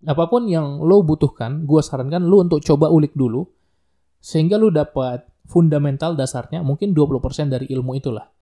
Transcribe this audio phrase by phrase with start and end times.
[0.00, 3.44] apa pun yang lo butuhkan, gue sarankan lo untuk coba ulik dulu,
[4.16, 8.32] sehingga lo dapat fundamental dasarnya, mungkin 20% dari ilmu itulah.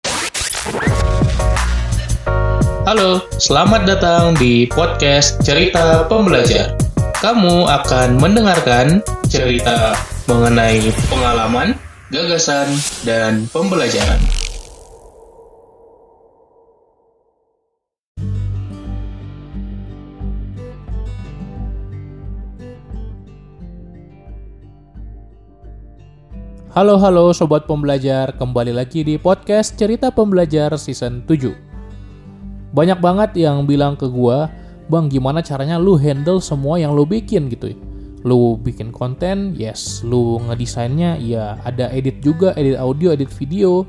[2.86, 6.78] Halo, selamat datang di podcast Cerita Pembelajar.
[7.18, 9.98] Kamu akan mendengarkan cerita
[10.30, 11.74] mengenai pengalaman,
[12.14, 12.70] gagasan,
[13.02, 14.47] dan pembelajaran.
[26.78, 31.50] Halo halo sobat pembelajar, kembali lagi di podcast Cerita Pembelajar season 7.
[32.70, 34.46] Banyak banget yang bilang ke gua,
[34.86, 37.50] "Bang, gimana caranya lu handle semua yang lu bikin?
[37.50, 37.78] gitu ya?"
[38.22, 43.82] Lu bikin konten, yes, lu ngedesainnya, ya ada edit juga, edit audio, edit video,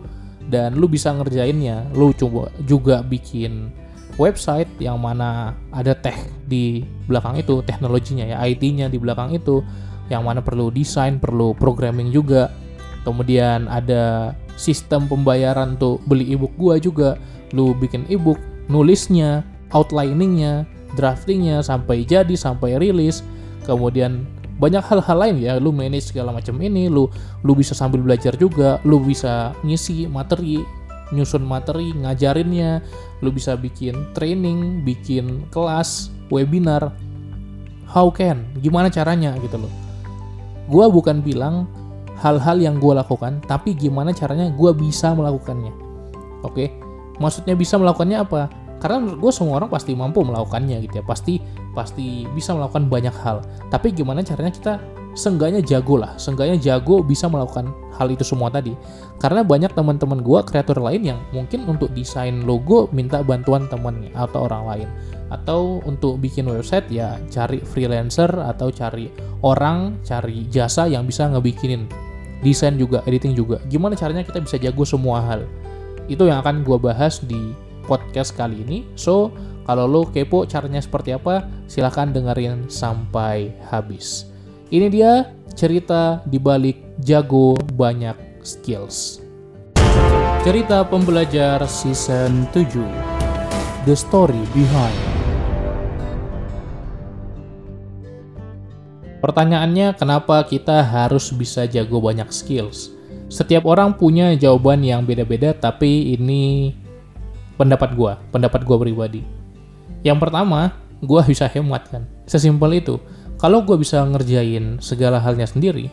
[0.49, 1.93] dan lu bisa ngerjainnya.
[1.93, 3.69] Lu coba juga bikin
[4.17, 6.17] website yang mana ada tech
[6.49, 9.61] di belakang itu, teknologinya ya, IT-nya di belakang itu,
[10.09, 12.49] yang mana perlu desain, perlu programming juga
[13.09, 17.17] kemudian ada sistem pembayaran untuk beli ebook gua juga.
[17.49, 18.37] Lu bikin ebook
[18.69, 19.41] nulisnya
[19.73, 23.25] outliningnya draftingnya sampai jadi sampai rilis.
[23.65, 24.29] Kemudian
[24.61, 27.07] banyak hal-hal lain ya lu manage segala macam ini lu
[27.47, 30.59] lu bisa sambil belajar juga lu bisa ngisi materi
[31.15, 32.83] nyusun materi ngajarinnya
[33.23, 36.93] lu bisa bikin training bikin kelas webinar.
[37.89, 38.45] How can?
[38.61, 39.33] Gimana caranya?
[39.41, 39.71] Gitu loh.
[40.69, 41.65] Gua bukan bilang
[42.19, 45.71] hal-hal yang gue lakukan, tapi gimana caranya gue bisa melakukannya.
[46.43, 46.71] Oke,
[47.17, 48.51] maksudnya bisa melakukannya apa?
[48.79, 51.43] Karena menurut gue semua orang pasti mampu melakukannya gitu ya, pasti
[51.75, 53.43] pasti bisa melakukan banyak hal.
[53.67, 54.73] Tapi gimana caranya kita
[55.15, 58.71] seenggaknya jago lah, seenggaknya jago bisa melakukan hal itu semua tadi.
[59.19, 64.47] Karena banyak teman-teman gue kreator lain yang mungkin untuk desain logo minta bantuan temannya atau
[64.47, 64.89] orang lain
[65.29, 69.13] atau untuk bikin website ya cari freelancer atau cari
[69.45, 71.85] orang cari jasa yang bisa ngebikinin
[72.43, 73.59] desain juga, editing juga.
[73.67, 75.47] Gimana caranya kita bisa jago semua hal?
[76.09, 77.53] Itu yang akan gue bahas di
[77.85, 78.85] podcast kali ini.
[78.93, 79.33] So,
[79.69, 84.29] kalau lo kepo caranya seperti apa, silahkan dengerin sampai habis.
[84.69, 88.15] Ini dia cerita di balik jago banyak
[88.45, 89.21] skills.
[90.45, 92.79] Cerita pembelajar season 7
[93.83, 95.08] The Story Behind
[99.19, 102.95] Pertanyaannya, kenapa kita harus bisa jago banyak skills?
[103.27, 106.73] Setiap orang punya jawaban yang beda-beda, tapi ini
[107.59, 109.21] pendapat gue, pendapat gue pribadi.
[110.07, 110.71] Yang pertama,
[111.03, 112.07] gue bisa hemat kan.
[112.25, 112.95] Sesimpel itu.
[113.35, 115.91] Kalau gue bisa ngerjain segala halnya sendiri,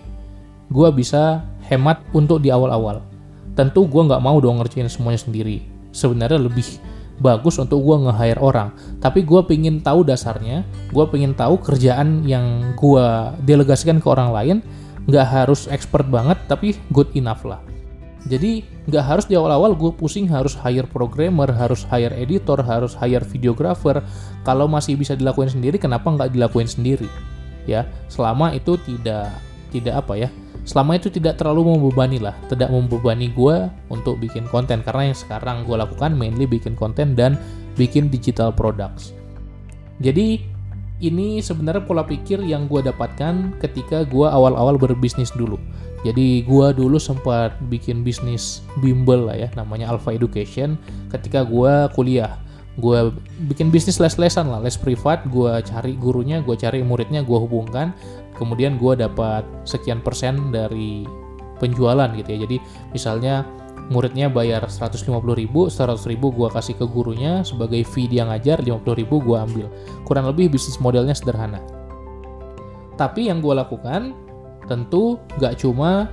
[0.71, 3.03] gue bisa hemat untuk di awal-awal.
[3.59, 5.67] Tentu gue nggak mau dong ngerjain semuanya sendiri.
[5.91, 6.67] Sebenarnya lebih
[7.21, 8.73] bagus untuk gue nge-hire orang.
[9.01, 13.07] Tapi gue pengen tahu dasarnya, gue pengen tahu kerjaan yang gue
[13.45, 14.57] delegasikan ke orang lain,
[15.09, 17.61] nggak harus expert banget, tapi good enough lah.
[18.27, 23.23] Jadi nggak harus di awal-awal gue pusing harus hire programmer, harus hire editor, harus hire
[23.23, 24.03] videographer.
[24.43, 27.07] Kalau masih bisa dilakuin sendiri, kenapa nggak dilakuin sendiri?
[27.67, 29.31] Ya, selama itu tidak
[29.73, 30.29] tidak apa ya,
[30.67, 35.63] selama itu tidak terlalu membebani lah, tidak membebani gue untuk bikin konten karena yang sekarang
[35.63, 37.39] gue lakukan mainly bikin konten dan
[37.79, 39.13] bikin digital products.
[40.03, 40.43] Jadi
[41.05, 45.61] ini sebenarnya pola pikir yang gue dapatkan ketika gue awal-awal berbisnis dulu.
[46.05, 50.81] Jadi gue dulu sempat bikin bisnis bimbel lah ya, namanya Alpha Education
[51.13, 52.39] ketika gue kuliah.
[52.77, 53.09] Gue
[53.49, 57.97] bikin bisnis les-lesan lah, les privat, gue cari gurunya, gue cari muridnya, gue hubungkan,
[58.37, 61.09] kemudian gue dapat sekian persen dari
[61.59, 62.39] penjualan gitu ya.
[62.45, 62.57] Jadi
[62.93, 63.43] misalnya
[63.89, 68.83] muridnya bayar 150 ribu 100 ribu gue kasih ke gurunya sebagai fee dia ngajar 50
[69.01, 69.67] ribu gue ambil.
[70.05, 71.63] Kurang lebih bisnis modelnya sederhana.
[72.97, 74.17] Tapi yang gue lakukan
[74.67, 76.11] tentu gak cuma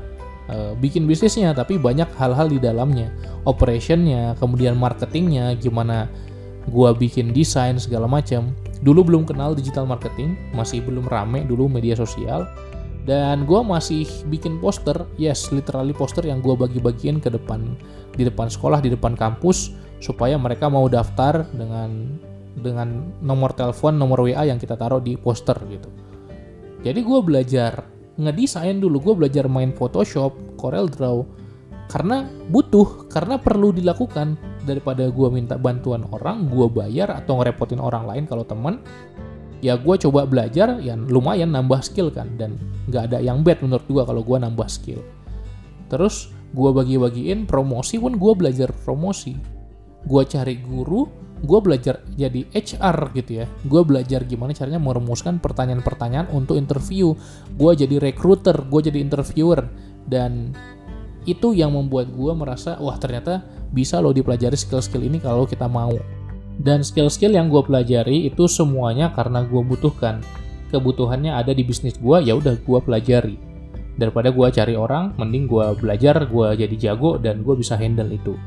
[0.52, 3.10] uh, bikin bisnisnya tapi banyak hal-hal di dalamnya.
[3.44, 6.08] Operationnya kemudian marketingnya gimana
[6.70, 11.96] gue bikin desain segala macam dulu belum kenal digital marketing masih belum rame dulu media
[11.96, 12.46] sosial.
[13.04, 17.76] Dan gue masih bikin poster yes literally poster yang gue bagi-bagiin ke depan
[18.16, 22.16] di depan sekolah di depan kampus supaya mereka mau daftar dengan
[22.56, 25.92] dengan nomor telepon nomor WA yang kita taruh di poster gitu.
[26.80, 27.84] Jadi gue belajar
[28.16, 31.44] ngedesain dulu gue belajar main Photoshop Corel Draw
[31.90, 38.08] karena butuh karena perlu dilakukan daripada gue minta bantuan orang gue bayar atau ngerepotin orang
[38.08, 38.80] lain kalau temen
[39.64, 42.36] ya gue coba belajar ya lumayan nambah skill kan.
[42.36, 42.60] Dan
[42.92, 45.00] nggak ada yang bad menurut gue kalau gue nambah skill.
[45.88, 49.40] Terus gue bagi-bagiin promosi pun gue belajar promosi.
[50.04, 53.46] Gue cari guru gue belajar jadi HR gitu ya.
[53.68, 57.12] Gue belajar gimana caranya merumuskan pertanyaan-pertanyaan untuk interview.
[57.60, 59.68] Gue jadi recruiter gue jadi interviewer.
[60.08, 60.56] Dan
[61.24, 63.44] itu yang membuat gue merasa wah ternyata
[63.74, 65.98] bisa loh dipelajari skill-skill ini kalau kita mau
[66.62, 70.22] dan skill-skill yang gue pelajari itu semuanya karena gue butuhkan
[70.70, 73.36] kebutuhannya ada di bisnis gue ya udah gue pelajari
[73.98, 78.38] daripada gue cari orang mending gue belajar gue jadi jago dan gue bisa handle itu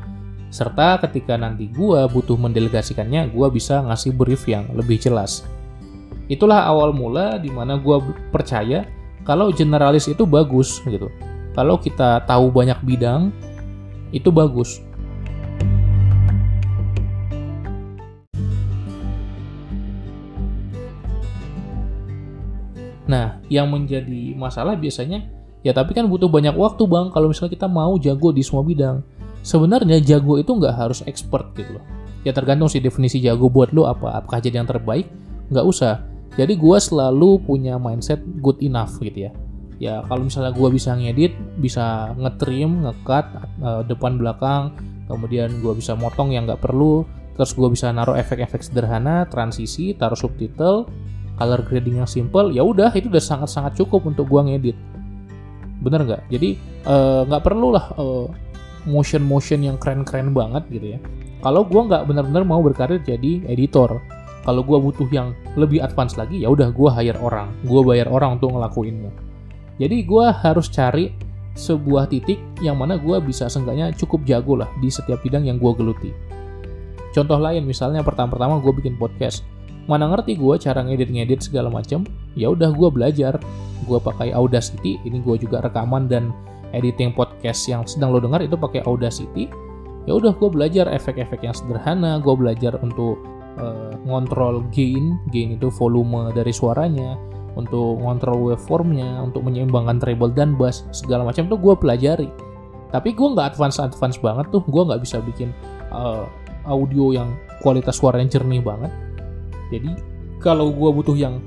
[0.50, 5.42] serta ketika nanti gue butuh mendelegasikannya, gue bisa ngasih brief yang lebih jelas.
[6.32, 7.98] Itulah awal mula di mana gue
[8.32, 8.86] percaya
[9.26, 11.10] kalau generalis itu bagus gitu.
[11.52, 13.32] Kalau kita tahu banyak bidang,
[14.14, 14.80] itu bagus.
[23.06, 25.26] Nah, yang menjadi masalah biasanya,
[25.62, 29.02] ya tapi kan butuh banyak waktu bang kalau misalnya kita mau jago di semua bidang
[29.46, 31.84] sebenarnya jago itu nggak harus expert gitu loh.
[32.26, 34.18] Ya tergantung sih definisi jago buat lo apa.
[34.18, 35.06] Apakah jadi yang terbaik?
[35.54, 36.02] Nggak usah.
[36.34, 39.32] Jadi gue selalu punya mindset good enough gitu ya.
[39.78, 43.26] Ya kalau misalnya gue bisa ngedit, bisa ngetrim, ngecut
[43.62, 44.74] uh, depan belakang,
[45.06, 47.06] kemudian gue bisa motong yang nggak perlu,
[47.38, 50.90] terus gue bisa naruh efek-efek sederhana, transisi, taruh subtitle,
[51.36, 54.76] color grading yang simple, ya udah itu udah sangat-sangat cukup untuk gue ngedit.
[55.80, 56.22] Bener nggak?
[56.32, 56.56] Jadi
[56.88, 58.26] eh, nggak uh, perlu lah uh,
[58.88, 60.98] motion-motion yang keren-keren banget gitu ya.
[61.44, 64.00] Kalau gue nggak benar-benar mau berkarir jadi editor,
[64.46, 68.40] kalau gue butuh yang lebih advance lagi, ya udah gue hire orang, gue bayar orang
[68.40, 69.12] untuk ngelakuinnya.
[69.76, 71.12] Jadi gue harus cari
[71.56, 75.72] sebuah titik yang mana gue bisa seenggaknya cukup jago lah di setiap bidang yang gue
[75.76, 76.10] geluti.
[77.16, 79.40] Contoh lain misalnya pertama-tama gue bikin podcast,
[79.86, 82.02] mana ngerti gue cara ngedit-ngedit segala macam,
[82.34, 83.38] ya udah gue belajar,
[83.86, 86.34] gue pakai Audacity, ini gue juga rekaman dan
[86.74, 89.46] editing podcast yang sedang lo dengar itu pakai Audacity.
[90.06, 92.22] Ya udah gue belajar efek-efek yang sederhana.
[92.22, 93.18] Gue belajar untuk
[93.58, 95.18] uh, ngontrol gain.
[95.34, 97.18] Gain itu volume dari suaranya.
[97.58, 102.30] Untuk ngontrol waveformnya untuk menyeimbangkan treble dan bass segala macam tuh gue pelajari.
[102.94, 104.62] Tapi gue nggak advance advance banget tuh.
[104.70, 105.50] Gue nggak bisa bikin
[105.90, 106.22] uh,
[106.70, 107.34] audio yang
[107.64, 108.92] kualitas suaranya jernih banget
[109.70, 109.90] jadi
[110.38, 111.42] kalau gue butuh yang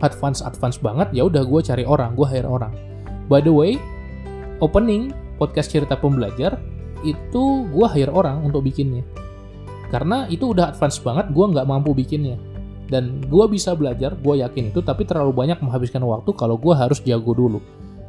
[0.00, 2.72] advance advance banget ya udah gue cari orang gue hire orang.
[3.28, 3.80] By the way
[4.60, 6.60] opening podcast cerita pembelajar
[7.04, 9.04] itu gue hire orang untuk bikinnya.
[9.92, 12.40] Karena itu udah advance banget gue nggak mampu bikinnya.
[12.84, 17.00] Dan gue bisa belajar gue yakin itu tapi terlalu banyak menghabiskan waktu kalau gue harus
[17.00, 17.60] jago dulu.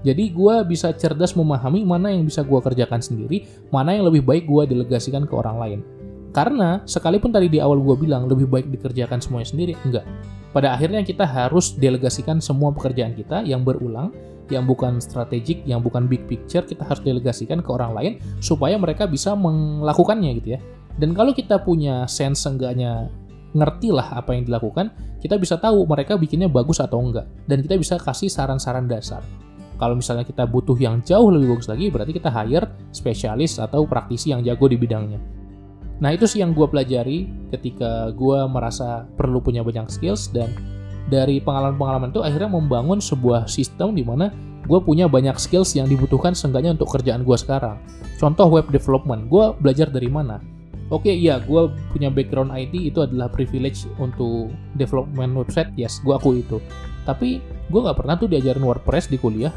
[0.06, 4.46] Jadi gue bisa cerdas memahami mana yang bisa gue kerjakan sendiri mana yang lebih baik
[4.46, 5.80] gue delegasikan ke orang lain
[6.36, 10.04] karena sekalipun tadi di awal gue bilang lebih baik dikerjakan semuanya sendiri enggak
[10.52, 14.12] pada akhirnya kita harus delegasikan semua pekerjaan kita yang berulang
[14.54, 19.10] yang bukan strategik, yang bukan big picture, kita harus delegasikan ke orang lain supaya mereka
[19.10, 20.60] bisa melakukannya gitu ya.
[20.96, 23.10] Dan kalau kita punya sense enggaknya
[23.56, 27.26] ngerti lah apa yang dilakukan, kita bisa tahu mereka bikinnya bagus atau enggak.
[27.50, 29.26] Dan kita bisa kasih saran-saran dasar.
[29.76, 34.32] Kalau misalnya kita butuh yang jauh lebih bagus lagi, berarti kita hire spesialis atau praktisi
[34.32, 35.20] yang jago di bidangnya.
[36.04, 40.52] Nah itu sih yang gue pelajari ketika gue merasa perlu punya banyak skills dan
[41.08, 44.34] dari pengalaman-pengalaman itu akhirnya membangun sebuah sistem di mana
[44.66, 47.78] gue punya banyak skills yang dibutuhkan seenggaknya untuk kerjaan gue sekarang.
[48.18, 50.42] Contoh web development, gue belajar dari mana?
[50.94, 56.14] Oke, okay, iya, gue punya background IT itu adalah privilege untuk development website, yes, gue
[56.14, 56.62] aku itu.
[57.10, 59.54] Tapi gue nggak pernah tuh diajarin WordPress di kuliah.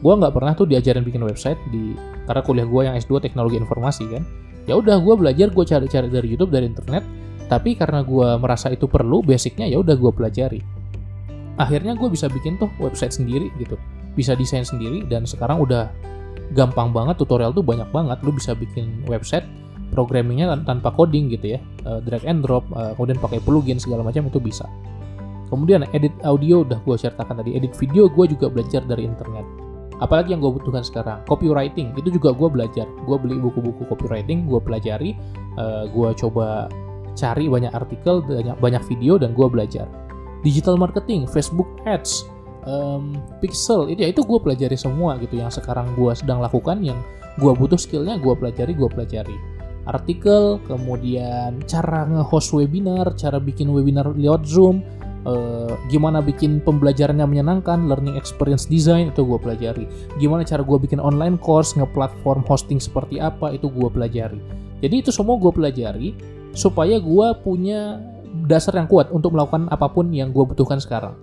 [0.00, 1.92] Gue nggak pernah tuh diajarin bikin website di
[2.24, 4.24] karena kuliah gue yang S2 teknologi informasi kan.
[4.66, 7.02] Ya udah, gue belajar, gue cari-cari dari YouTube, dari internet.
[7.50, 10.60] Tapi karena gue merasa itu perlu, basicnya ya udah gue pelajari.
[11.60, 13.76] Akhirnya gue bisa bikin tuh website sendiri gitu.
[14.16, 15.92] Bisa desain sendiri dan sekarang udah
[16.56, 18.18] gampang banget tutorial tuh banyak banget.
[18.24, 19.44] Lu bisa bikin website
[19.92, 21.60] programmingnya tanpa coding gitu ya.
[21.84, 24.64] Uh, drag and drop uh, kemudian pakai plugin segala macam itu bisa.
[25.52, 27.52] Kemudian edit audio udah gue ceritakan tadi.
[27.52, 31.92] Edit video gue juga belajar dari internet apalagi yang gue butuhkan sekarang copywriting.
[31.98, 32.86] Itu juga gue belajar.
[33.04, 35.18] Gue beli buku-buku copywriting gue pelajari
[35.58, 36.70] uh, gue coba
[37.12, 39.84] cari banyak artikel banyak banyak video dan gue belajar.
[40.42, 42.26] Digital marketing, Facebook Ads,
[42.66, 45.38] um, Pixel, itu ya itu gue pelajari semua gitu.
[45.38, 46.98] Yang sekarang gue sedang lakukan yang
[47.38, 49.36] gue butuh skillnya gue pelajari gue pelajari.
[49.82, 54.82] Artikel kemudian cara nge-host webinar cara bikin webinar lewat zoom
[55.28, 59.84] uh, gimana bikin pembelajarannya menyenangkan learning experience design itu gue pelajari
[60.18, 64.38] gimana cara gue bikin online course nge-platform hosting seperti apa itu gue pelajari
[64.82, 66.10] jadi itu semua gue pelajari
[66.52, 68.02] supaya gue punya
[68.48, 71.16] dasar yang kuat untuk melakukan apa pun yang gue butuhkan sekarang.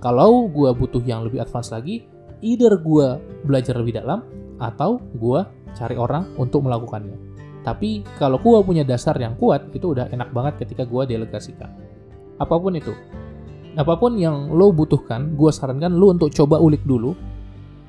[0.00, 2.04] Kalau gue butuh yang lebih advance lagi,
[2.40, 4.24] either gue belajar lebih dalam
[4.60, 5.40] atau gue
[5.76, 7.16] cari orang untuk melakukannya.
[7.60, 11.68] Tapi kalau gue punya dasar yang kuat, itu udah enak banget ketika gue delegasikan.
[12.40, 12.96] Apa pun itu.
[13.78, 17.14] Apa pun yang lo butuhkan, gue sarankan lo untuk coba ulik dulu.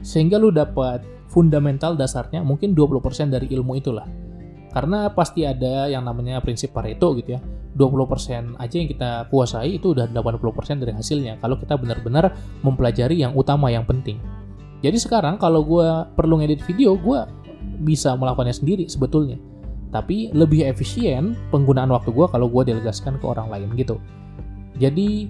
[0.01, 4.05] Sehingga lo dapat fundamental dasarnya, mungkin 20% dari ilmu itulah.
[4.71, 7.41] Karena pasti ada yang namanya prinsip Pareto gitu ya.
[7.71, 11.39] 20% aja yang kita kuasai itu udah 80% dari hasilnya.
[11.39, 14.19] Kalau kita benar-benar mempelajari yang utama, yang penting.
[14.83, 17.19] Jadi sekarang kalau gue perlu ngedit video, gue
[17.81, 19.37] bisa melakukannya sendiri sebetulnya
[19.91, 23.99] tapi lebih efisien penggunaan waktu gue kalau gue delegasikan ke orang lain gitu.
[24.79, 25.27] Jadi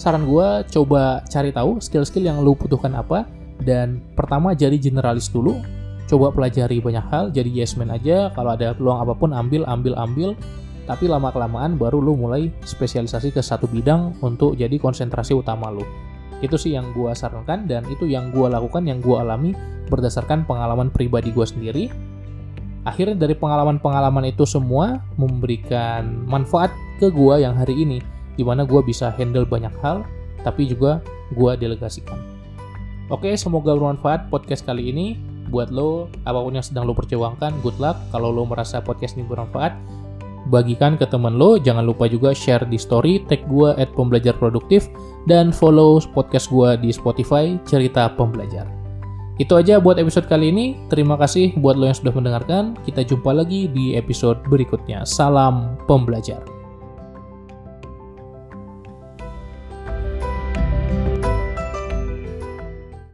[0.00, 3.28] saran gue coba cari tahu skill-skill yang lo butuhkan apa
[3.60, 5.60] dan pertama jadi generalis dulu.
[6.08, 8.32] Coba pelajari banyak hal jadi yes man aja.
[8.32, 10.32] Kalau ada peluang apa pun ambil ambil ambil.
[10.88, 15.84] Tapi lama kelamaan baru lo mulai spesialisasi ke satu bidang untuk jadi konsentrasi utama lo
[16.40, 19.52] itu sih yang gue sarankan dan itu yang gue lakukan yang gue alami
[19.92, 21.84] berdasarkan pengalaman pribadi gue sendiri.
[22.88, 28.00] Akhirnya dari pengalaman-pengalaman itu semua memberikan manfaat ke gua yang hari ini
[28.40, 30.00] di mana gua bisa handle banyak hal
[30.40, 31.04] tapi juga
[31.36, 32.16] gua delegasikan
[33.12, 35.20] oke semoga bermanfaat podcast kali ini
[35.52, 39.28] buat lo apa pun yang sedang lo perjuangkan good luck kalau lo merasa podcast ini
[39.28, 39.76] bermanfaat
[40.48, 44.88] bagikan ke teman lo jangan lupa juga share di story tag gua at pembelajar produktif
[45.28, 48.80] dan follow podcast gua di Spotify cerita pembelajar
[49.40, 50.76] itu aja buat episode kali ini.
[50.92, 52.76] Terima kasih buat lo yang sudah mendengarkan.
[52.84, 55.08] Kita jumpa lagi di episode berikutnya.
[55.08, 56.59] Salam pembelajar.